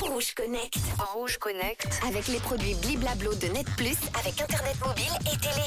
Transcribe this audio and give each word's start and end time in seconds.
Rouge 0.00 0.32
Connect. 0.34 0.78
Rouge 1.12 1.36
Connect. 1.36 2.00
Avec 2.06 2.28
les 2.28 2.38
produits 2.38 2.74
Bliblablo 2.80 3.34
de 3.34 3.48
Net 3.48 3.66
Plus, 3.76 3.98
avec 4.18 4.40
Internet 4.40 4.74
mobile 4.82 5.04
et 5.20 5.36
télé. 5.36 5.66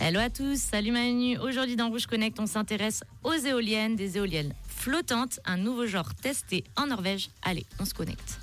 Hello 0.00 0.18
à 0.18 0.28
tous, 0.28 0.60
salut 0.60 0.90
Manu. 0.90 1.38
Aujourd'hui 1.38 1.76
dans 1.76 1.88
Rouge 1.88 2.06
Connect, 2.06 2.40
on 2.40 2.46
s'intéresse 2.46 3.04
aux 3.22 3.32
éoliennes, 3.32 3.94
des 3.94 4.16
éoliennes 4.16 4.52
flottantes, 4.66 5.38
un 5.44 5.56
nouveau 5.56 5.86
genre 5.86 6.16
testé 6.16 6.64
en 6.76 6.88
Norvège. 6.88 7.30
Allez, 7.42 7.64
on 7.78 7.84
se 7.84 7.94
connecte. 7.94 8.40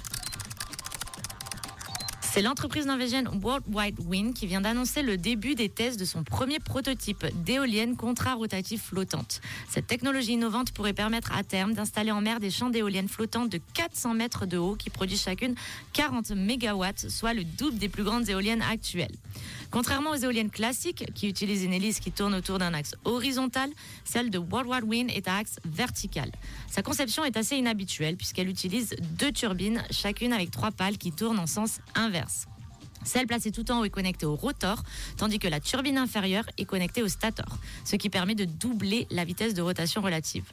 C'est 2.33 2.41
l'entreprise 2.41 2.87
norvégienne 2.87 3.29
World 3.43 3.63
Wide 3.71 3.99
Wind 4.07 4.33
qui 4.33 4.47
vient 4.47 4.61
d'annoncer 4.61 5.03
le 5.03 5.17
début 5.17 5.53
des 5.53 5.69
tests 5.69 5.99
de 5.99 6.03
son 6.03 6.23
premier 6.23 6.57
prototype 6.57 7.27
d'éolienne 7.43 7.95
contrarotative 7.95 8.81
flottante. 8.81 9.39
Cette 9.69 9.85
technologie 9.85 10.31
innovante 10.31 10.71
pourrait 10.71 10.93
permettre 10.93 11.31
à 11.31 11.43
terme 11.43 11.75
d'installer 11.75 12.09
en 12.09 12.21
mer 12.21 12.39
des 12.39 12.49
champs 12.49 12.71
d'éoliennes 12.71 13.07
flottantes 13.07 13.49
de 13.49 13.59
400 13.75 14.15
mètres 14.15 14.47
de 14.47 14.57
haut 14.57 14.73
qui 14.73 14.89
produisent 14.89 15.21
chacune 15.21 15.53
40 15.93 16.31
mégawatts, 16.31 17.07
soit 17.07 17.35
le 17.35 17.43
double 17.43 17.77
des 17.77 17.87
plus 17.87 18.03
grandes 18.03 18.27
éoliennes 18.27 18.63
actuelles. 18.63 19.15
Contrairement 19.69 20.09
aux 20.09 20.15
éoliennes 20.15 20.49
classiques 20.49 21.05
qui 21.13 21.27
utilisent 21.27 21.63
une 21.63 21.73
hélice 21.73 21.99
qui 21.99 22.11
tourne 22.11 22.33
autour 22.33 22.57
d'un 22.57 22.73
axe 22.73 22.95
horizontal, 23.05 23.69
celle 24.05 24.31
de 24.31 24.39
World 24.39 24.69
Wide 24.71 24.83
Wind 24.85 25.11
est 25.11 25.27
à 25.27 25.35
axe 25.35 25.57
vertical. 25.65 26.31
Sa 26.67 26.81
conception 26.81 27.23
est 27.25 27.37
assez 27.37 27.57
inhabituelle 27.57 28.17
puisqu'elle 28.17 28.49
utilise 28.49 28.95
deux 29.19 29.31
turbines, 29.31 29.83
chacune 29.91 30.33
avec 30.33 30.49
trois 30.49 30.71
pales 30.71 30.97
qui 30.97 31.11
tournent 31.11 31.39
en 31.39 31.47
sens 31.47 31.79
inverse. 31.93 32.22
Celle 33.03 33.27
placée 33.27 33.51
tout 33.51 33.69
en 33.71 33.81
haut 33.81 33.85
est 33.85 33.89
connectée 33.89 34.25
au 34.25 34.35
rotor, 34.35 34.81
tandis 35.17 35.39
que 35.39 35.47
la 35.47 35.59
turbine 35.59 35.97
inférieure 35.97 36.45
est 36.57 36.65
connectée 36.65 37.03
au 37.03 37.07
stator, 37.07 37.57
ce 37.83 37.95
qui 37.95 38.09
permet 38.09 38.35
de 38.35 38.45
doubler 38.45 39.07
la 39.11 39.25
vitesse 39.25 39.53
de 39.53 39.61
rotation 39.61 40.01
relative. 40.01 40.45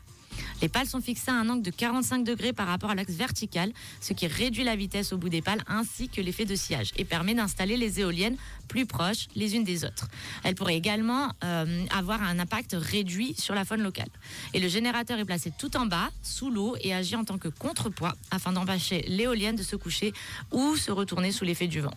Les 0.63 0.69
pales 0.69 0.87
sont 0.87 1.01
fixées 1.01 1.31
à 1.31 1.35
un 1.35 1.49
angle 1.49 1.63
de 1.63 1.71
45 1.71 2.25
degrés 2.25 2.53
par 2.53 2.67
rapport 2.67 2.91
à 2.91 2.95
l'axe 2.95 3.15
vertical, 3.15 3.73
ce 4.01 4.13
qui 4.13 4.27
réduit 4.27 4.65
la 4.65 4.77
vitesse 4.77 5.13
au 5.13 5.19
bout 5.19 5.29
des 5.29 5.43
pales 5.43 5.63
ainsi 5.67 6.09
que 6.09 6.21
l'effet 6.21 6.45
de 6.45 6.55
sillage 6.55 6.91
et 6.97 7.05
permet 7.05 7.35
d'installer 7.35 7.77
les 7.77 8.01
éoliennes 8.01 8.37
plus 8.69 8.87
proches 8.87 9.27
les 9.35 9.57
unes 9.57 9.65
des 9.65 9.85
autres. 9.85 10.09
Elles 10.45 10.55
pourraient 10.55 10.77
également 10.77 11.33
euh, 11.45 11.85
avoir 11.91 12.23
un 12.23 12.39
impact 12.39 12.77
réduit 12.79 13.35
sur 13.39 13.55
la 13.55 13.65
faune 13.65 13.83
locale. 13.83 14.09
Et 14.55 14.61
le 14.61 14.69
générateur 14.69 15.19
est 15.19 15.25
placé 15.25 15.53
tout 15.57 15.77
en 15.77 15.87
bas, 15.87 16.11
sous 16.23 16.51
l'eau, 16.51 16.77
et 16.81 16.95
agit 16.95 17.17
en 17.17 17.25
tant 17.25 17.39
que 17.39 17.49
contrepoids 17.49 18.15
afin 18.31 18.53
d'empêcher 18.53 19.05
l'éolienne 19.09 19.57
de 19.57 19.63
se 19.63 19.77
coucher 19.77 20.13
ou 20.53 20.77
se 20.77 20.91
retourner 20.91 21.33
sous 21.33 21.45
l'effet 21.45 21.67
du 21.67 21.81
vent. 21.81 21.95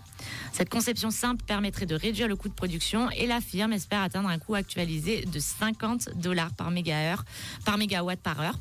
Cette 0.52 0.69
conception 0.69 1.11
simple 1.11 1.44
permettrait 1.45 1.86
de 1.86 1.95
réduire 1.95 2.28
le 2.28 2.36
coût 2.36 2.50
de 2.50 2.53
production 2.53 3.09
et 3.11 3.28
la 3.28 3.41
firme 3.41 3.73
espère 3.73 4.02
atteindre 4.02 4.30
un 4.30 4.39
coût 4.39 4.56
actualisé 4.56 5.25
de 5.25 5.39
50 5.39 6.09
dollars 6.16 6.53
par 6.53 6.72
mégawatt 6.72 8.19
par 8.19 8.39
heure. 8.39 8.53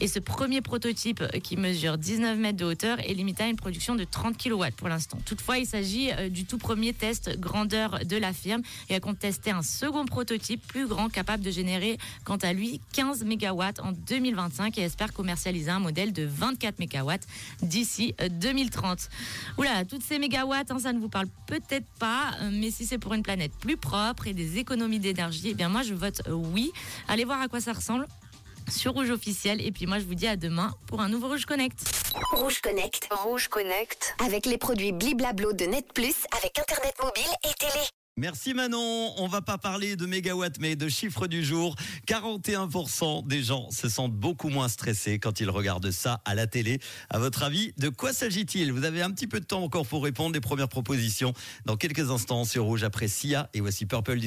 Et 0.00 0.06
ce 0.06 0.20
premier 0.20 0.60
prototype 0.60 1.24
qui 1.42 1.56
mesure 1.56 1.98
19 1.98 2.38
mètres 2.38 2.58
de 2.58 2.64
hauteur 2.64 3.00
est 3.00 3.14
limité 3.14 3.42
à 3.42 3.48
une 3.48 3.56
production 3.56 3.96
de 3.96 4.04
30 4.04 4.38
kW 4.38 4.64
pour 4.76 4.88
l'instant. 4.88 5.18
Toutefois, 5.24 5.58
il 5.58 5.66
s'agit 5.66 6.12
euh, 6.12 6.28
du 6.28 6.44
tout 6.44 6.58
premier 6.58 6.92
test 6.92 7.38
grandeur 7.40 8.00
de 8.04 8.16
la 8.16 8.32
firme 8.32 8.62
et 8.88 8.94
elle 8.94 9.00
compte 9.00 9.18
tester 9.18 9.50
un 9.50 9.62
second 9.62 10.04
prototype 10.04 10.64
plus 10.66 10.86
grand 10.86 11.08
capable 11.08 11.42
de 11.42 11.50
générer 11.50 11.98
quant 12.24 12.36
à 12.36 12.52
lui 12.52 12.80
15 12.92 13.24
MW 13.24 13.62
en 13.82 13.92
2025 13.92 14.78
et 14.78 14.82
espère 14.82 15.12
commercialiser 15.12 15.70
un 15.70 15.80
modèle 15.80 16.12
de 16.12 16.24
24 16.24 16.78
MW 16.78 17.12
d'ici 17.62 18.14
2030. 18.30 18.98
Euh, 19.00 19.60
Oula, 19.60 19.84
toutes 19.84 20.04
ces 20.04 20.20
mégawatts, 20.20 20.70
hein, 20.70 20.78
ça 20.78 20.92
ne 20.92 21.00
vous 21.00 21.08
parle 21.08 21.26
peut-être 21.46 21.86
pas, 21.98 22.36
euh, 22.40 22.50
mais 22.52 22.70
si 22.70 22.86
c'est 22.86 22.98
pour 22.98 23.14
une 23.14 23.22
planète 23.22 23.52
plus 23.58 23.76
propre 23.76 24.28
et 24.28 24.32
des 24.32 24.58
économies 24.58 25.00
d'énergie, 25.00 25.48
eh 25.50 25.54
bien 25.54 25.68
moi 25.68 25.82
je 25.82 25.94
vote 25.94 26.22
oui. 26.30 26.70
Allez 27.08 27.24
voir 27.24 27.40
à 27.40 27.48
quoi 27.48 27.60
ça 27.60 27.72
ressemble 27.72 28.06
sur 28.70 28.92
Rouge 28.92 29.10
officiel. 29.10 29.60
Et 29.60 29.72
puis 29.72 29.86
moi, 29.86 29.98
je 29.98 30.04
vous 30.04 30.14
dis 30.14 30.26
à 30.26 30.36
demain 30.36 30.74
pour 30.86 31.00
un 31.00 31.08
nouveau 31.08 31.28
Rouge 31.28 31.46
Connect. 31.46 31.78
Rouge 32.32 32.60
Connect. 32.60 33.08
Rouge 33.10 33.48
Connect. 33.48 34.14
Avec 34.24 34.46
les 34.46 34.58
produits 34.58 34.92
Bliblablo 34.92 35.52
de 35.52 35.64
Net 35.64 35.92
Plus, 35.92 36.14
avec 36.36 36.58
Internet 36.58 36.94
mobile 37.02 37.32
et 37.44 37.54
télé. 37.58 37.84
Merci 38.18 38.52
Manon. 38.52 39.12
On 39.18 39.28
va 39.28 39.42
pas 39.42 39.58
parler 39.58 39.94
de 39.94 40.04
mégawatts, 40.04 40.58
mais 40.58 40.74
de 40.74 40.88
chiffres 40.88 41.28
du 41.28 41.44
jour. 41.44 41.76
41% 42.08 43.24
des 43.28 43.44
gens 43.44 43.70
se 43.70 43.88
sentent 43.88 44.12
beaucoup 44.12 44.48
moins 44.48 44.66
stressés 44.66 45.20
quand 45.20 45.38
ils 45.38 45.48
regardent 45.48 45.92
ça 45.92 46.20
à 46.24 46.34
la 46.34 46.48
télé. 46.48 46.80
À 47.10 47.20
votre 47.20 47.44
avis, 47.44 47.72
de 47.78 47.88
quoi 47.88 48.12
s'agit-il? 48.12 48.72
Vous 48.72 48.82
avez 48.84 49.02
un 49.02 49.12
petit 49.12 49.28
peu 49.28 49.38
de 49.38 49.44
temps 49.44 49.62
encore 49.62 49.86
pour 49.86 50.02
répondre 50.02 50.34
les 50.34 50.40
premières 50.40 50.68
propositions 50.68 51.32
dans 51.64 51.76
quelques 51.76 52.10
instants 52.10 52.44
sur 52.44 52.64
Rouge 52.64 52.82
après 52.82 53.06
Sia 53.06 53.50
et 53.54 53.60
voici 53.60 53.86
Purple 53.86 54.18
Disco. 54.18 54.26